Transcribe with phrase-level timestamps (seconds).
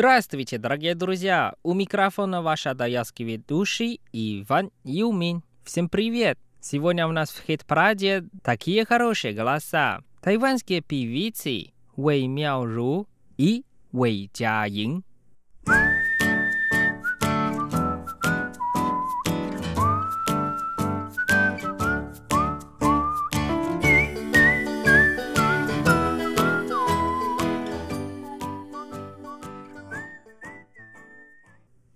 [0.00, 1.52] Здравствуйте, дорогие друзья!
[1.62, 5.42] У микрофона ваша адаялский ведущий Иван Юмин.
[5.62, 6.38] Всем привет!
[6.58, 10.00] Сегодня у нас в хит-параде такие хорошие голоса.
[10.22, 15.02] Тайванские певицы Вэй Мяо Ру и Вэй Джа Ying.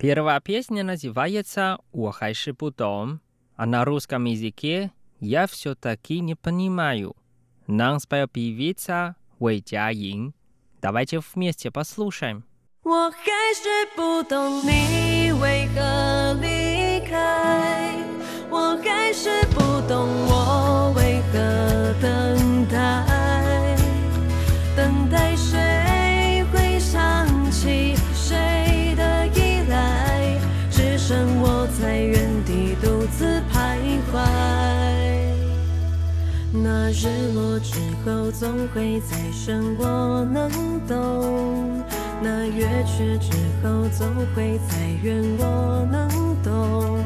[0.07, 3.23] Первая песня называется «Уахайши Путом»,
[3.57, 7.17] а на русском языке я все-таки не понимаю.
[7.67, 10.35] Нам споет певица Уэй Джа Ин.
[10.83, 12.45] Давайте вместе послушаем.
[12.83, 17.97] 我还是不懂你为何离开，
[18.51, 20.24] 我还是不懂。
[36.95, 40.49] 日落之后总会再升，我能
[40.87, 41.83] 懂。
[42.23, 46.09] 那月缺之后总会再圆，我能
[46.43, 47.01] 懂。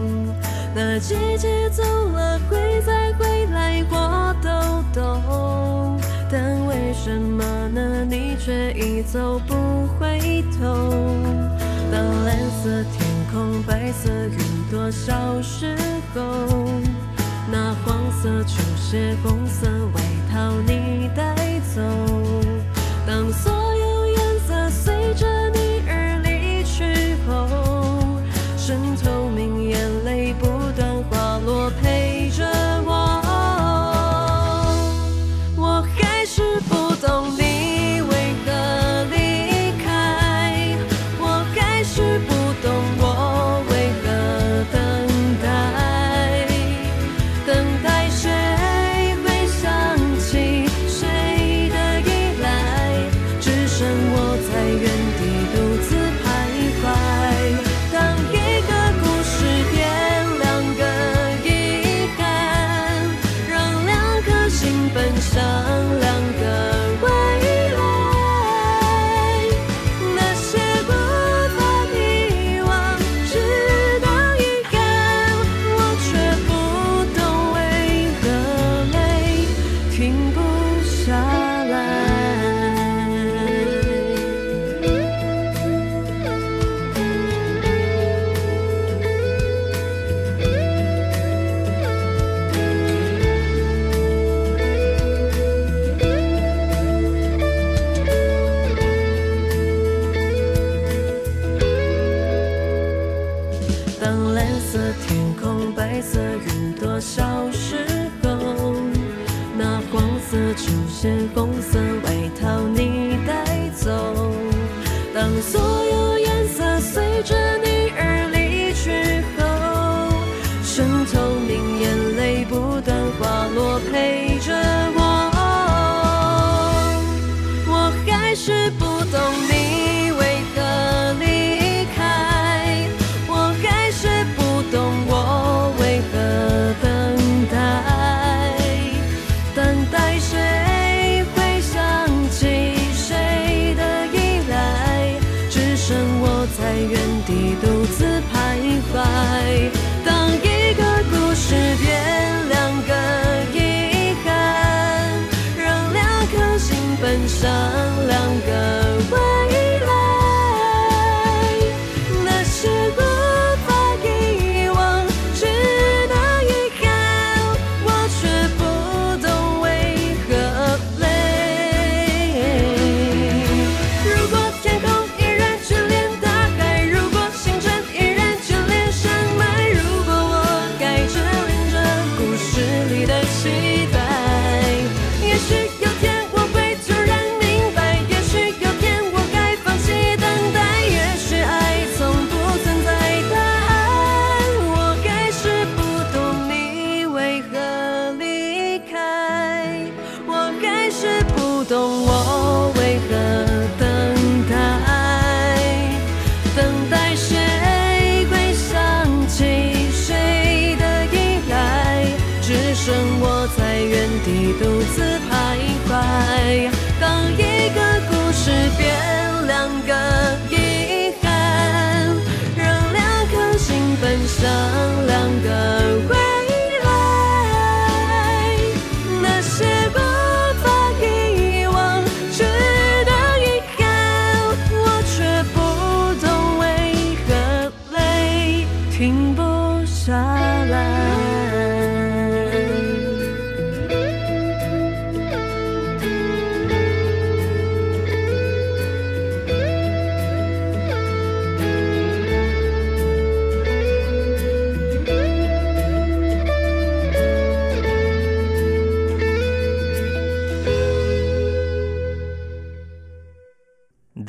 [0.75, 5.99] 那季节走了会再回来，我都懂。
[6.31, 8.05] 但为什么呢？
[8.05, 9.55] 你却一走不
[9.99, 10.93] 回头。
[11.91, 14.39] 当蓝色天空白色云
[14.71, 15.75] 朵消失
[16.15, 16.21] 后。
[17.51, 21.35] 那黄色球鞋，红色外套，你带
[21.75, 21.81] 走。
[23.07, 23.68] 当所。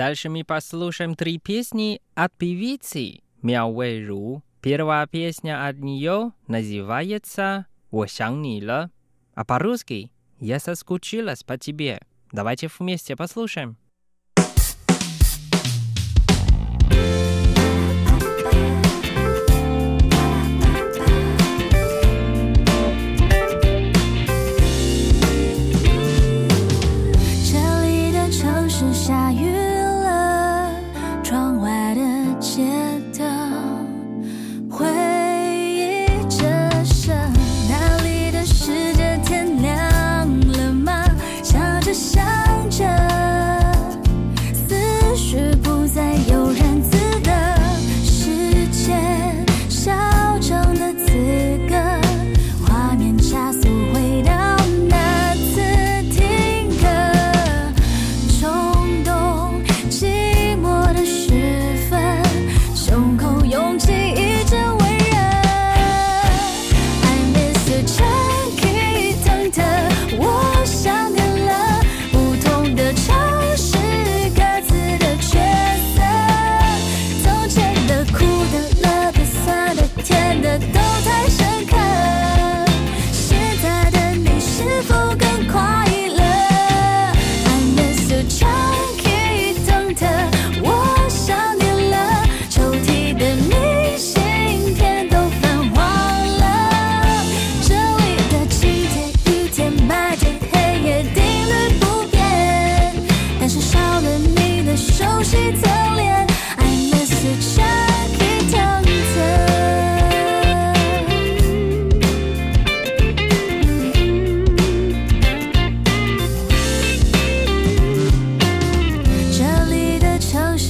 [0.09, 4.41] Дальше мы послушаем три песни от певицы Мяо Вэй Ру.
[4.59, 8.59] Первая песня от нее называется «Во сян ни
[9.35, 12.01] а по-русски «Я соскучилась по тебе».
[12.31, 13.77] Давайте вместе послушаем.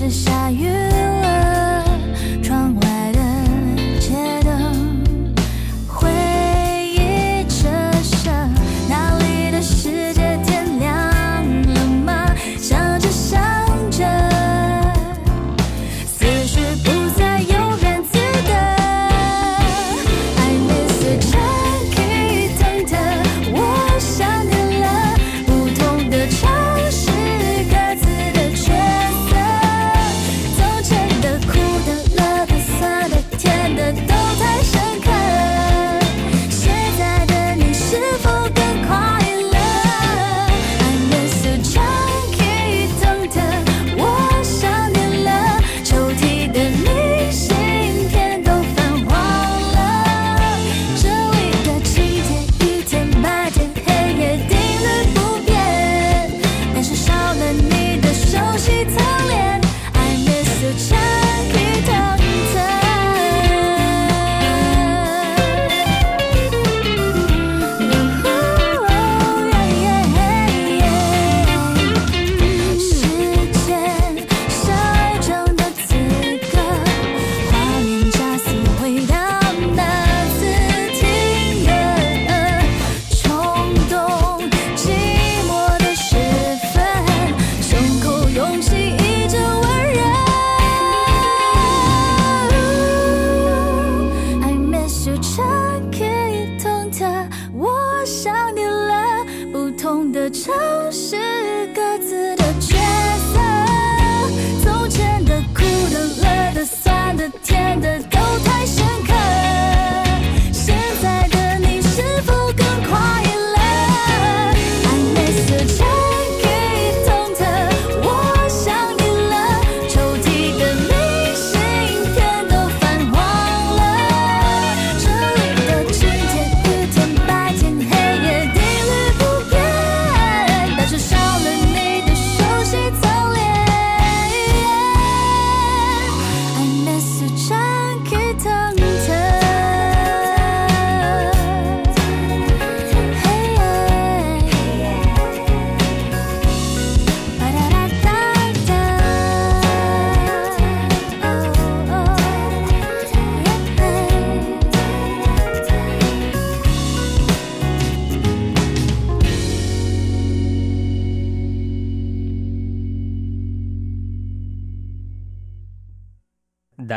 [0.10, 0.69] 下雨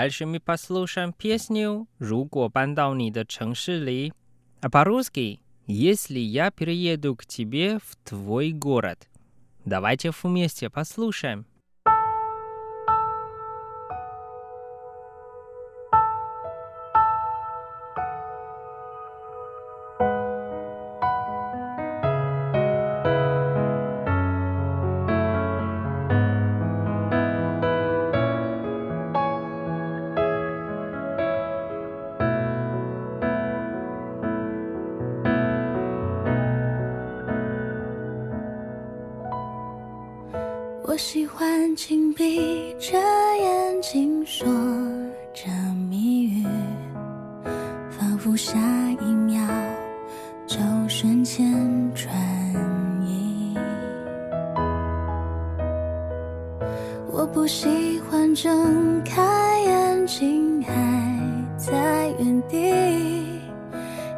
[0.02, 4.12] дальше мы послушаем песню «如果搬到你的城市里».
[4.60, 9.08] А по-русски «Если я перееду к тебе в твой город».
[9.64, 11.46] Давайте вместе послушаем.
[40.92, 42.98] 我喜欢紧闭着
[43.38, 44.46] 眼睛说
[45.32, 45.50] 着
[45.88, 46.46] 谜语，
[47.88, 48.58] 仿佛下
[49.00, 49.42] 一秒
[50.46, 50.58] 就
[50.88, 51.50] 瞬间
[51.94, 52.14] 转
[53.06, 53.56] 移。
[57.10, 60.72] 我不喜欢睁开眼睛还
[61.56, 62.58] 在原地，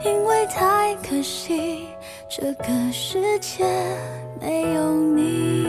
[0.05, 1.87] 因为太可惜，
[2.29, 3.65] 这个世界
[4.41, 5.64] 没有你。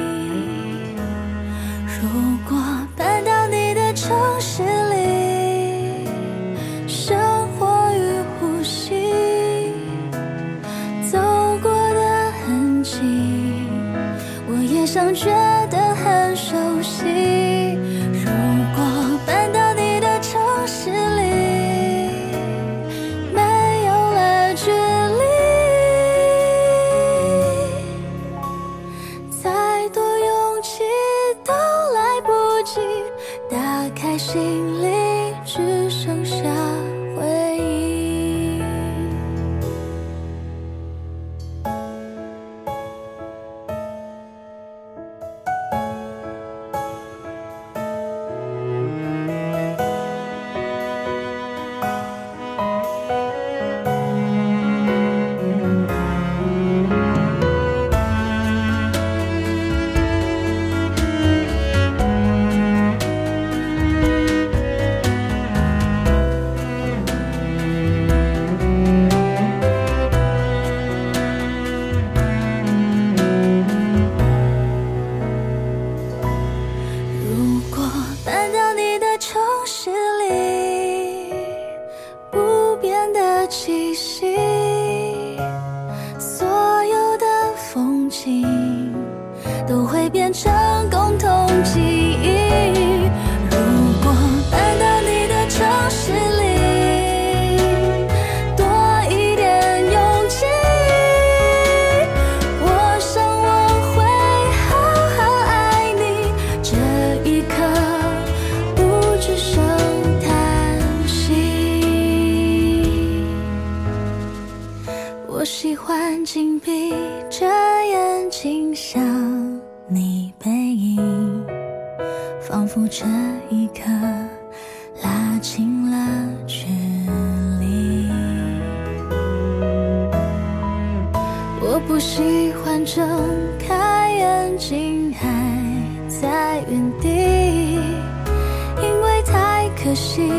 [139.95, 140.29] 可惜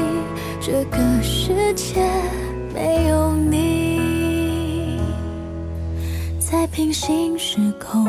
[0.60, 2.06] 这个世界
[2.74, 5.00] 没有你，
[6.38, 8.04] 在平行时空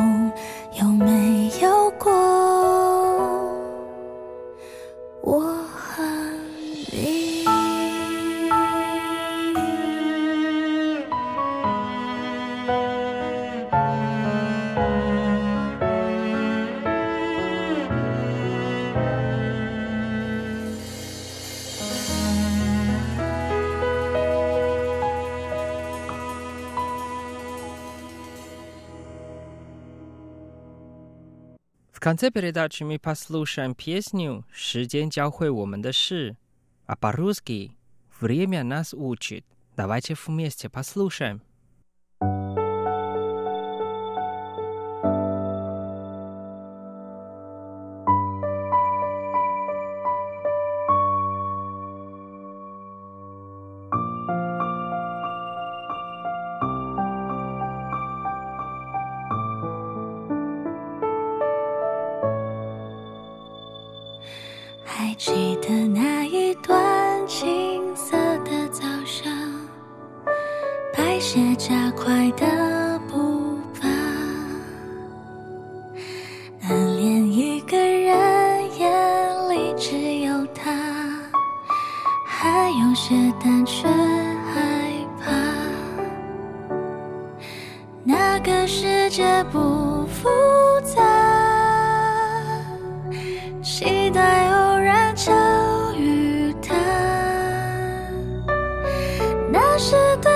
[0.78, 2.37] 有没有过？
[31.98, 36.38] В конце передачи мы послушаем песню «时间教会我们的事»,
[36.86, 37.76] а по-русски
[38.22, 39.44] «Время нас учит».
[39.76, 41.42] Давайте вместе послушаем.
[64.88, 67.67] 还记得那一段情
[99.78, 100.27] 是的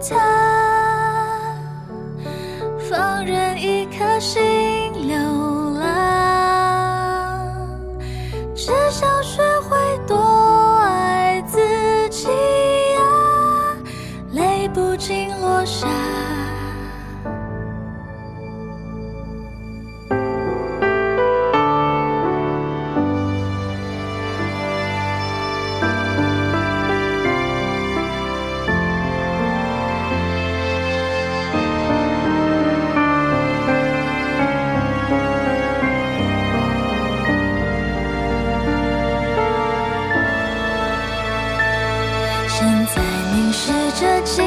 [0.00, 1.54] 他
[2.88, 4.77] 放任一颗心。
[44.00, 44.44] 这镜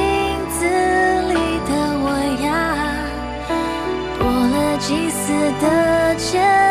[0.48, 1.36] 子里
[1.68, 1.72] 的
[2.04, 2.08] 我
[2.42, 2.48] 呀，
[4.18, 6.71] 多了几丝的坚。